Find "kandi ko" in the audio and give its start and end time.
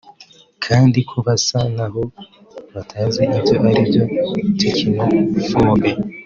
0.65-1.15